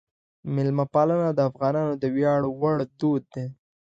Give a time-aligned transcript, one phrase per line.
[0.53, 3.45] میلمهپالنه د افغانانو د ویاړ وړ دود دی.